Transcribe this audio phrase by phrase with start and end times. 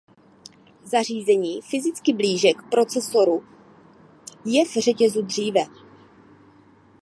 [0.83, 3.45] Zařízení fyzicky blíže k procesoru
[4.45, 5.61] je v řetězu dříve.